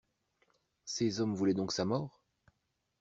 [0.83, 2.23] Ces hommes voulaient donc sa mort!